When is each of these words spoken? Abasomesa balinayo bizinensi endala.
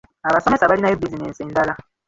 Abasomesa 0.27 0.69
balinayo 0.69 0.95
bizinensi 0.97 1.39
endala. 1.45 1.73